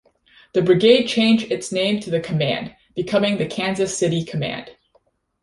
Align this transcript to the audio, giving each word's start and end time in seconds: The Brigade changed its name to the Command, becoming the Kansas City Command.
The 0.53 0.63
Brigade 0.63 1.05
changed 1.05 1.51
its 1.51 1.71
name 1.71 1.99
to 1.99 2.09
the 2.09 2.19
Command, 2.19 2.75
becoming 2.95 3.37
the 3.37 3.45
Kansas 3.45 3.95
City 3.95 4.23
Command. 4.25 4.71